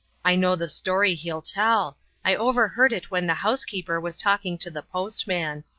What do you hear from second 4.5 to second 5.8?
to the postman.